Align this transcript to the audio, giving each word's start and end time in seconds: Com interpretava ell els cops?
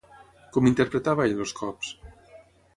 Com 0.55 0.69
interpretava 0.69 1.27
ell 1.33 1.45
els 1.47 1.55
cops? 1.63 1.95